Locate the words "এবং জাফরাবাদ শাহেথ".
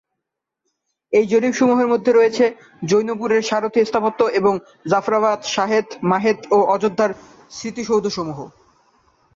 4.39-5.87